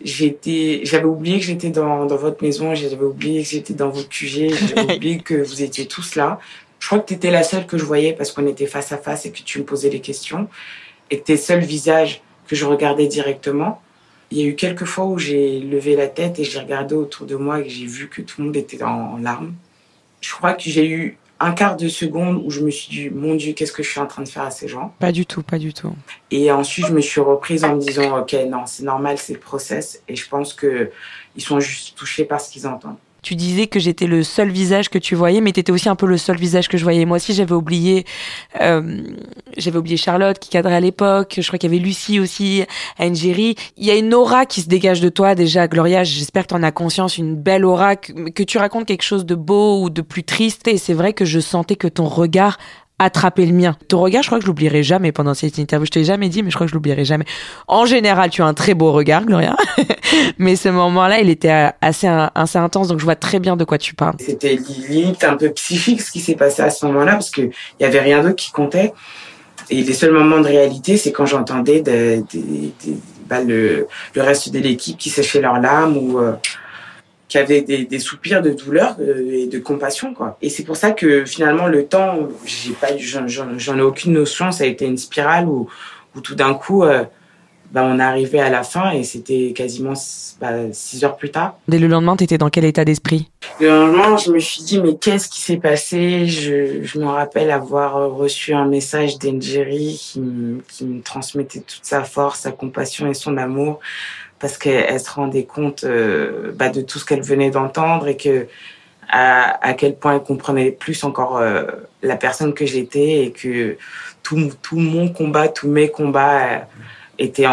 [0.03, 4.09] j'étais, j'avais oublié que j'étais dans, dans votre maison, j'avais oublié que j'étais dans votre
[4.09, 6.39] QG, j'avais oublié que vous étiez tous là.
[6.85, 8.99] Je crois que tu étais la seule que je voyais parce qu'on était face à
[8.99, 10.47] face et que tu me posais des questions
[11.09, 13.81] et que tes seuls visages que je regardais directement.
[14.29, 17.25] Il y a eu quelques fois où j'ai levé la tête et j'ai regardé autour
[17.25, 19.55] de moi et j'ai vu que tout le monde était en larmes.
[20.21, 23.33] Je crois que j'ai eu un quart de seconde où je me suis dit, mon
[23.33, 24.93] Dieu, qu'est-ce que je suis en train de faire à ces gens?
[24.99, 25.95] Pas du tout, pas du tout.
[26.29, 29.39] Et ensuite, je me suis reprise en me disant, ok, non, c'est normal, c'est le
[29.39, 30.03] process.
[30.07, 30.91] Et je pense que
[31.35, 34.89] ils sont juste touchés par ce qu'ils entendent tu disais que j'étais le seul visage
[34.89, 37.05] que tu voyais, mais tu étais aussi un peu le seul visage que je voyais.
[37.05, 38.05] Moi aussi, j'avais oublié,
[38.61, 39.01] euh,
[39.57, 41.39] j'avais oublié Charlotte qui cadrait à l'époque.
[41.41, 42.63] Je crois qu'il y avait Lucie aussi,
[42.99, 43.55] Angérie.
[43.77, 46.03] Il y a une aura qui se dégage de toi déjà, Gloria.
[46.03, 49.33] J'espère que tu en as conscience, une belle aura, que tu racontes quelque chose de
[49.33, 50.67] beau ou de plus triste.
[50.67, 52.59] Et c'est vrai que je sentais que ton regard
[52.99, 53.75] attraper le mien.
[53.89, 55.85] Ton regard, je crois que je l'oublierai jamais pendant cette interview.
[55.85, 57.25] Je t'ai jamais dit, mais je crois que je l'oublierai jamais.
[57.67, 59.55] En général, tu as un très beau regard, Gloria.
[60.37, 63.95] mais ce moment-là, il était assez, intense, donc je vois très bien de quoi tu
[63.95, 64.15] parles.
[64.19, 64.57] C'était
[64.89, 67.99] limite un peu psychique ce qui s'est passé à ce moment-là, parce qu'il y avait
[67.99, 68.93] rien d'autre qui comptait.
[69.69, 71.81] Et les seuls moments de réalité, c'est quand j'entendais
[73.27, 76.33] bah, le, le reste de l'équipe qui séchait leurs larmes ou euh,
[77.35, 80.37] qui avait des, des soupirs de douleur euh, et de compassion quoi.
[80.41, 84.53] Et c'est pour ça que finalement le temps, j'ai pas, j'en ai aucune notion.
[84.53, 85.67] Ça a été une spirale où,
[86.15, 87.03] où tout d'un coup, euh,
[87.71, 89.95] bah, on est arrivé à la fin et c'était quasiment
[90.39, 91.57] bah, six heures plus tard.
[91.67, 93.29] Dès le lendemain, t'étais dans quel état d'esprit?
[93.59, 96.27] Le lendemain, je me suis dit mais qu'est-ce qui s'est passé?
[96.27, 100.21] Je, je me rappelle avoir reçu un message d'Engeri qui,
[100.69, 103.81] qui me transmettait toute sa force, sa compassion et son amour
[104.45, 108.45] parce qu'elle se rendait compte euh, bah, de tout ce qu'elle venait d'entendre et que
[109.09, 111.63] à, à, quel point elle comprenait plus encore euh,
[112.03, 113.75] la personne que j'étais et que
[114.21, 116.59] tout, tout mon combat, tous mes combats euh,
[117.17, 117.47] étaient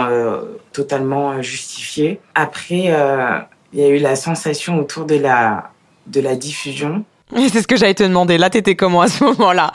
[0.73, 2.21] totalement justifiés.
[2.35, 2.93] Après,
[3.73, 5.71] il y a eu la sensation autour de la
[6.07, 7.07] de la diffusion.
[7.35, 8.37] C'est ce que j'allais te demander.
[8.37, 9.73] Là, t'étais comment à ce moment-là?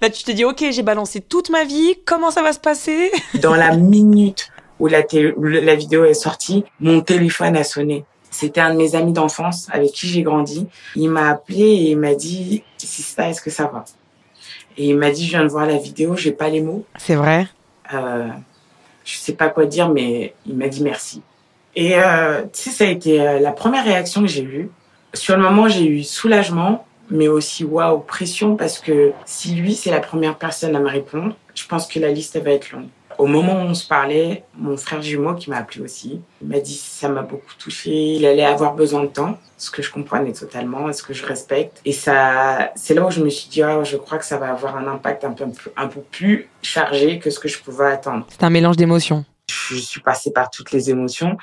[0.00, 1.96] Là, tu te dis, ok, j'ai balancé toute ma vie.
[2.06, 3.10] Comment ça va se passer?
[3.34, 4.50] Dans la minute
[4.80, 8.04] où la, la vidéo est sortie, mon téléphone a sonné.
[8.30, 10.66] C'était un de mes amis d'enfance avec qui j'ai grandi.
[10.96, 13.84] Il m'a appelé et il m'a dit ça, est-ce que ça va?
[14.78, 16.84] Et il m'a dit je viens de voir la vidéo, j'ai pas les mots.
[16.96, 17.48] C'est vrai?
[17.92, 18.28] Euh,
[19.04, 21.22] je sais pas quoi dire, mais il m'a dit merci.
[21.76, 24.70] Et euh, tu sais, ça a été euh, la première réaction que j'ai eue.
[25.12, 29.90] Sur le moment, j'ai eu soulagement, mais aussi waouh, pression parce que si lui c'est
[29.90, 32.88] la première personne à me répondre, je pense que la liste va être longue.
[33.20, 36.58] Au moment où on se parlait, mon frère jumeau qui m'a appelé aussi, il m'a
[36.58, 40.32] dit ça m'a beaucoup touché, il allait avoir besoin de temps, ce que je comprenais
[40.32, 41.82] totalement, ce que je respecte.
[41.84, 44.50] Et ça, c'est là où je me suis dit, oh, je crois que ça va
[44.50, 45.44] avoir un impact un peu,
[45.76, 48.24] un peu plus chargé que ce que je pouvais attendre.
[48.30, 49.26] C'est un mélange d'émotions.
[49.50, 51.36] Je suis passée par toutes les émotions.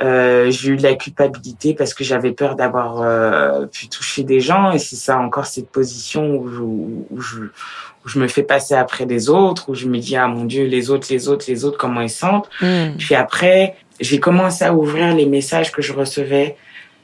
[0.00, 4.38] Euh, j'ai eu de la culpabilité parce que j'avais peur d'avoir euh, pu toucher des
[4.38, 8.44] gens et c'est ça encore cette position où je, où je, où je me fais
[8.44, 11.46] passer après des autres où je me dis ah mon dieu les autres les autres
[11.48, 12.90] les autres comment ils sentent mm.
[12.96, 16.54] puis après j'ai commencé à ouvrir les messages que je recevais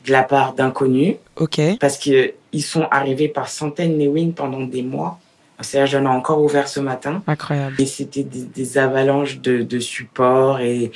[0.06, 4.82] de la part d'inconnus ok parce que ils sont arrivés par centaines Newin pendant des
[4.82, 5.18] mois
[5.60, 7.22] c'est-à-dire, j'en ai encore ouvert ce matin.
[7.28, 7.76] Incroyable.
[7.78, 10.90] Et c'était des, des, avalanches de, de support et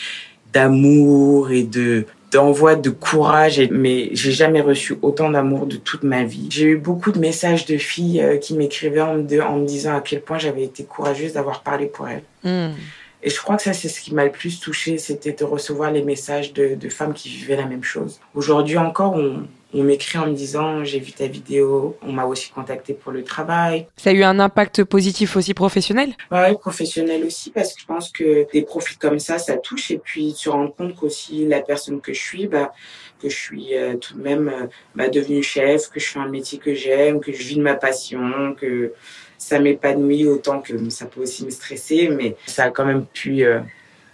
[0.52, 6.02] d'amour et de d'envoi de courage, et, mais j'ai jamais reçu autant d'amour de toute
[6.02, 6.48] ma vie.
[6.50, 10.20] J'ai eu beaucoup de messages de filles euh, qui m'écrivaient en, me disant à quel
[10.20, 12.22] point j'avais été courageuse d'avoir parlé pour elles.
[12.44, 12.74] Hmm.
[13.22, 15.90] Et je crois que ça, c'est ce qui m'a le plus touchée, c'était de recevoir
[15.90, 18.20] les messages de, de, femmes qui vivaient la même chose.
[18.34, 22.50] Aujourd'hui encore, on, on m'écrit en me disant j'ai vu ta vidéo, on m'a aussi
[22.50, 23.86] contacté pour le travail.
[23.96, 26.14] Ça a eu un impact positif aussi professionnel?
[26.30, 29.98] Oui, professionnel aussi parce que je pense que des profils comme ça, ça touche et
[29.98, 32.72] puis tu te rends compte qu'aussi la personne que je suis, bah,
[33.20, 36.28] que je suis euh, tout de même euh, bah, devenue chef, que je fais un
[36.28, 38.92] métier que j'aime, que je vis de ma passion, que
[39.36, 43.44] ça m'épanouit autant que ça peut aussi me stresser, mais ça a quand même pu,
[43.44, 43.60] euh,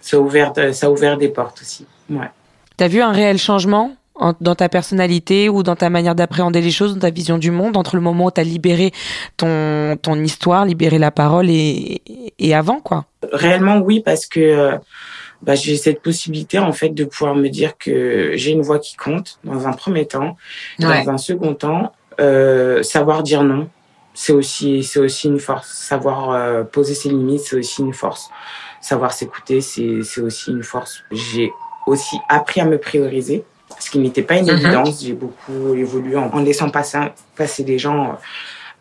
[0.01, 1.85] ça a ouvert, ça a ouvert des portes aussi.
[2.09, 2.29] Ouais.
[2.77, 3.95] T'as vu un réel changement?
[4.19, 7.75] Dans ta personnalité ou dans ta manière d'appréhender les choses, dans ta vision du monde,
[7.75, 8.91] entre le moment où tu as libéré
[9.37, 12.01] ton, ton histoire, libéré la parole et,
[12.39, 13.05] et avant, quoi?
[13.31, 14.77] Réellement, oui, parce que
[15.41, 18.95] bah, j'ai cette possibilité, en fait, de pouvoir me dire que j'ai une voix qui
[18.95, 20.37] compte, dans un premier temps.
[20.79, 23.67] Dans un second temps, euh, savoir dire non,
[24.13, 25.67] c'est aussi, c'est aussi une force.
[25.67, 28.29] Savoir euh, poser ses limites, c'est aussi une force.
[28.81, 31.03] Savoir s'écouter, c'est, c'est aussi une force.
[31.11, 31.51] J'ai
[31.85, 33.43] aussi appris à me prioriser
[33.79, 34.57] ce qui n'était pas une mhm.
[34.57, 35.03] évidence.
[35.03, 36.99] J'ai beaucoup évolué en, laissant passer,
[37.35, 38.13] passer des gens euh,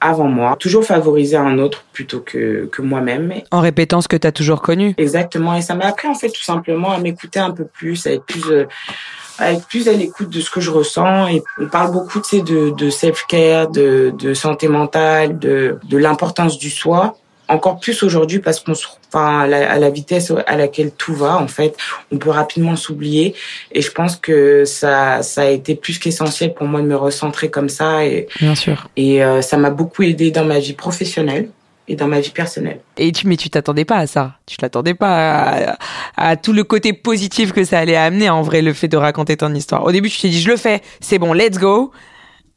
[0.01, 0.57] avant moi.
[0.59, 3.33] Toujours favoriser un autre plutôt que, que moi-même.
[3.51, 4.95] En répétant ce que tu as toujours connu.
[4.99, 5.55] Exactement.
[5.55, 8.25] Et ça m'a appris en fait tout simplement à m'écouter un peu plus, à être
[8.25, 8.51] plus...
[8.51, 8.67] Euh,
[9.37, 12.37] à être plus à l'écoute de ce que je ressens et on parle beaucoup tu
[12.37, 17.17] sais, de, de self-care, de, de santé mentale, de, de l'importance du soi
[17.55, 21.15] encore plus aujourd'hui parce qu'on se enfin à la, à la, vitesse à laquelle tout
[21.15, 21.77] va en fait
[22.11, 23.35] on peut rapidement s'oublier
[23.73, 27.51] et je pense que ça ça a été plus qu'essentiel pour moi de me recentrer
[27.51, 31.49] comme ça et bien sûr et euh, ça m'a beaucoup aidé dans ma vie professionnelle
[31.87, 32.81] et dans ma vie personnelle.
[32.97, 34.39] Et tu, mais tu t'attendais pas à ça.
[34.47, 35.77] Tu t'attendais pas à,
[36.17, 39.37] à, tout le côté positif que ça allait amener en vrai, le fait de raconter
[39.37, 39.85] ton histoire.
[39.85, 41.93] Au début, tu t'es dit, je le fais, c'est bon, let's go.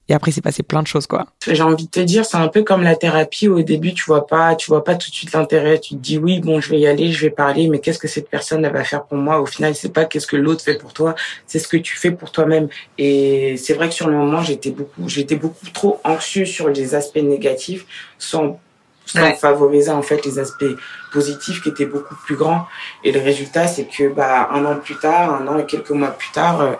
[0.09, 1.25] Et après, c'est passé plein de choses, quoi.
[1.45, 3.49] J'ai envie de te dire, c'est un peu comme la thérapie.
[3.49, 5.79] Au début, tu vois pas, tu vois pas tout de suite l'intérêt.
[5.79, 8.07] Tu te dis, oui, bon, je vais y aller, je vais parler, mais qu'est-ce que
[8.07, 9.41] cette personne elle va faire pour moi?
[9.41, 11.15] Au final, c'est pas qu'est-ce que l'autre fait pour toi,
[11.45, 12.69] c'est ce que tu fais pour toi-même.
[12.97, 16.95] Et c'est vrai que sur le moment, j'étais beaucoup, j'étais beaucoup trop anxieux sur les
[16.95, 17.85] aspects négatifs,
[18.17, 18.59] sans,
[19.05, 20.65] sans favoriser, en fait, les aspects
[21.11, 22.65] positifs qui étaient beaucoup plus grands.
[23.03, 26.11] Et le résultat, c'est que, bah, un an plus tard, un an et quelques mois
[26.11, 26.73] plus tard, euh,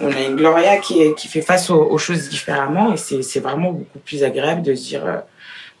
[0.00, 3.98] on a une Gloria qui, qui fait face aux, choses différemment et c'est vraiment beaucoup
[4.00, 5.18] plus agréable de se dire, euh,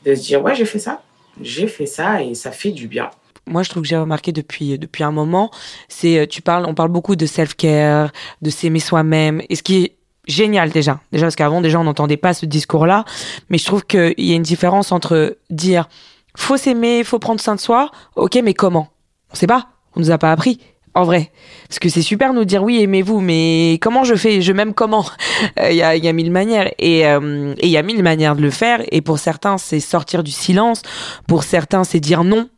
[0.04, 1.02] de se dire ouais, j'ai fait ça,
[1.40, 3.10] j'ai fait ça et ça fait du bien.
[3.48, 5.50] Moi, je trouve que j'ai remarqué depuis depuis un moment,
[5.88, 8.10] c'est euh, tu parles, on parle beaucoup de self care,
[8.42, 12.16] de s'aimer soi-même, et ce qui est génial déjà, déjà parce qu'avant déjà on n'entendait
[12.16, 13.04] pas ce discours-là,
[13.48, 15.88] mais je trouve qu'il y a une différence entre dire
[16.36, 18.88] faut s'aimer, faut prendre soin de soi, ok, mais comment?
[19.32, 20.60] On sait pas, on nous a pas appris
[20.96, 21.30] en vrai.
[21.68, 24.40] Parce que c'est super nous dire oui, aimez-vous, mais comment je fais?
[24.40, 25.04] Je m'aime comment?
[25.62, 26.70] Il y, a, mille manières.
[26.82, 28.82] Euh, et il y a mille manières de le faire.
[28.90, 30.80] Et pour certains, c'est sortir du silence.
[31.28, 32.48] Pour certains, c'est dire non.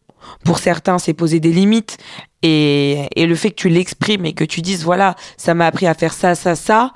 [0.44, 1.98] Pour certains, c'est poser des limites.
[2.42, 5.86] Et, et le fait que tu l'exprimes et que tu dises, voilà, ça m'a appris
[5.86, 6.92] à faire ça, ça, ça.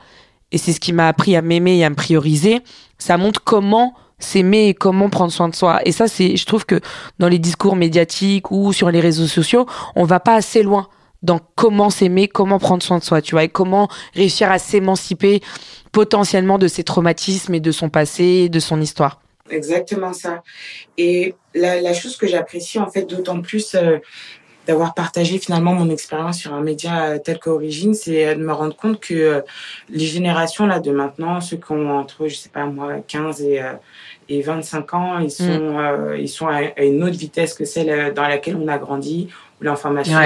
[0.53, 2.61] Et c'est ce qui m'a appris à m'aimer et à me prioriser.
[2.99, 5.81] Ça montre comment s'aimer et comment prendre soin de soi.
[5.85, 6.81] Et ça, c'est, je trouve que
[7.19, 10.87] dans les discours médiatiques ou sur les réseaux sociaux, on va pas assez loin
[11.23, 15.41] dans comment s'aimer, comment prendre soin de soi, tu vois, et comment réussir à s'émanciper
[15.93, 19.21] potentiellement de ses traumatismes et de son passé, de son histoire.
[19.51, 20.43] Exactement ça.
[20.97, 23.99] Et la, la chose que j'apprécie en fait d'autant plus euh,
[24.67, 28.53] d'avoir partagé finalement mon expérience sur un média euh, tel qu'Origine, c'est euh, de me
[28.53, 29.43] rendre compte que
[29.91, 33.61] les générations là de maintenant, ceux qui ont entre je sais pas moi 15 et
[34.29, 35.31] et 25 ans, ils mm.
[35.31, 39.29] sont ils sont à une autre vitesse que celle dans laquelle on a grandi
[39.63, 40.19] l'information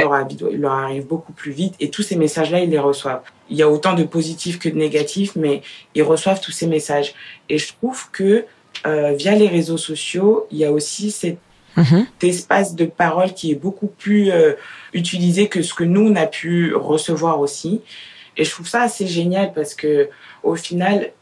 [0.59, 3.23] leur, arrive beaucoup plus vite et tous ces messages-là, ils les reçoivent.
[3.51, 5.63] Il y a autant de positifs que de négatifs, mais
[5.95, 7.15] ils reçoivent tous ces messages.
[7.49, 8.45] Et je trouve que
[8.87, 11.39] euh, via les réseaux sociaux, il y a aussi cet
[11.77, 12.07] mm-hmm.
[12.23, 14.55] espace de parole qui est beaucoup plus euh,
[14.93, 17.83] utilisé que ce que nous, on a pu recevoir aussi.
[18.37, 20.09] Et je trouve ça assez génial parce que
[20.43, 21.13] au final,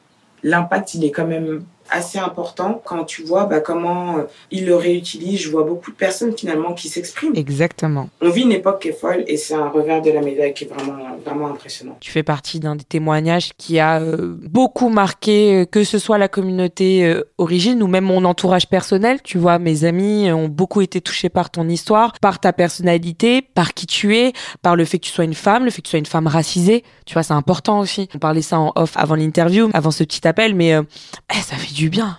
[0.43, 4.77] l'impact, il est quand même assez important quand tu vois bah, comment euh, il le
[4.77, 5.41] réutilise.
[5.41, 7.37] Je vois beaucoup de personnes finalement qui s'expriment.
[7.37, 8.09] Exactement.
[8.21, 10.65] On vit une époque qui est folle et c'est un revers de la médaille qui
[10.65, 11.97] est vraiment, vraiment impressionnant.
[12.01, 16.19] Tu fais partie d'un des témoignages qui a euh, beaucoup marqué, euh, que ce soit
[16.19, 19.21] la communauté origine ou même mon entourage personnel.
[19.23, 23.75] Tu vois, mes amis ont beaucoup été touchés par ton histoire, par ta personnalité, par
[23.75, 25.91] qui tu es, par le fait que tu sois une femme, le fait que tu
[25.91, 26.85] sois une femme racisée.
[27.07, 28.09] Tu vois, c'est important aussi.
[28.15, 31.74] On parlait ça en off avant l'interview, avant ce petit appel, mais eh, ça fait
[31.75, 32.19] du bien.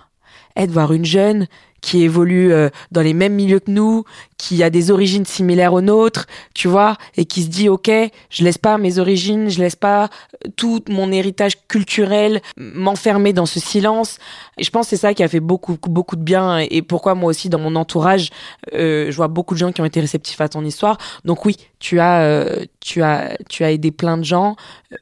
[0.56, 1.46] être voir une jeune
[1.86, 4.04] qui évolue euh, dans les mêmes milieux que nous,
[4.38, 7.88] qui a des origines similaires aux nôtres, tu vois, et qui se dit ok,
[8.28, 13.46] je laisse pas mes origines, je laisse pas euh, tout mon héritage culturel m'enfermer dans
[13.46, 14.18] ce silence.
[14.58, 17.14] Et je pense que c'est ça qui a fait beaucoup beaucoup de bien et pourquoi
[17.14, 18.30] moi aussi dans mon entourage,
[18.74, 20.98] euh, je vois beaucoup de gens qui ont été réceptifs à ton histoire.
[21.24, 22.48] Donc oui, tu as
[22.80, 24.56] tu as tu as aidé plein de gens,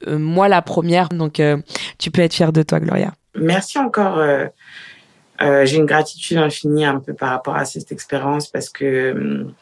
[0.07, 1.09] moi la première.
[1.09, 1.41] Donc
[1.99, 3.15] tu peux être fière de toi, Gloria.
[3.35, 4.19] Merci encore.
[4.19, 4.47] Euh,
[5.39, 9.55] j'ai une gratitude infinie un peu par rapport à cette expérience parce que hum,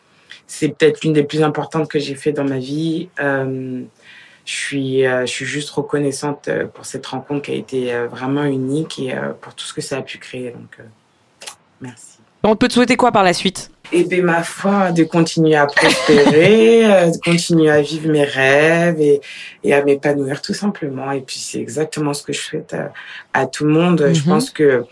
[0.46, 3.08] c'est peut-être l'une des plus importantes que j'ai fait dans ma vie.
[3.20, 3.82] Euh,
[4.44, 8.08] je suis, euh, je suis juste reconnaissante euh, pour cette rencontre qui a été euh,
[8.08, 10.50] vraiment unique et pour tout ce que ça a pu créer.
[10.50, 10.78] Donc,
[11.80, 12.18] merci.
[12.42, 13.71] On peut te souhaiter quoi par la suite?
[13.92, 19.20] Eh bien, ma foi, de continuer à prospérer, de continuer à vivre mes rêves et,
[19.64, 21.10] et à m'épanouir tout simplement.
[21.12, 22.92] Et puis, c'est exactement ce que je souhaite à,
[23.34, 24.10] à tout le monde.
[24.12, 24.26] Je mhm.
[24.26, 24.84] pense que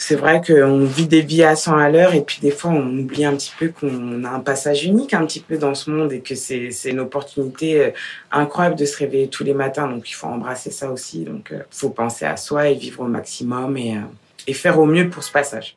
[0.00, 2.98] c'est vrai qu'on vit des vies à 100 à l'heure et puis des fois on
[2.98, 6.10] oublie un petit peu qu'on a un passage unique un petit peu dans ce monde
[6.10, 7.90] et que c'est c'est une opportunité euh,
[8.32, 11.58] incroyable de se réveiller tous les matins donc il faut embrasser ça aussi donc il
[11.58, 14.00] euh, faut penser à soi et vivre au maximum et euh,
[14.46, 15.76] et faire au mieux pour ce passage.